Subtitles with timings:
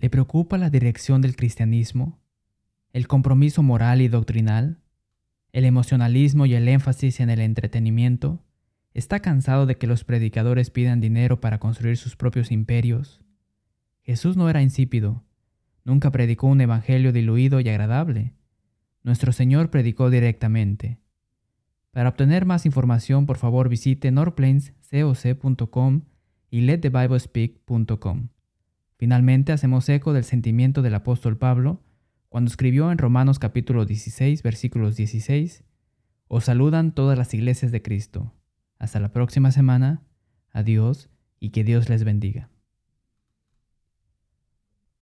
[0.00, 2.18] ¿Le preocupa la dirección del cristianismo?
[2.94, 4.80] ¿El compromiso moral y doctrinal?
[5.52, 8.42] ¿El emocionalismo y el énfasis en el entretenimiento?
[8.94, 13.20] ¿Está cansado de que los predicadores pidan dinero para construir sus propios imperios?
[14.00, 15.22] Jesús no era insípido,
[15.84, 18.32] nunca predicó un evangelio diluido y agradable.
[19.02, 20.98] Nuestro Señor predicó directamente.
[21.90, 26.02] Para obtener más información, por favor visite norplanescoc.com
[26.50, 28.28] y letthebiblespeak.com.
[29.00, 31.82] Finalmente hacemos eco del sentimiento del apóstol Pablo
[32.28, 35.64] cuando escribió en Romanos capítulo 16 versículos 16,
[36.28, 38.34] Os saludan todas las iglesias de Cristo.
[38.78, 40.02] Hasta la próxima semana,
[40.52, 41.08] adiós
[41.38, 42.50] y que Dios les bendiga.